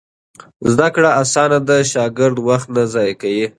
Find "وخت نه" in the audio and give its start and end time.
2.47-2.83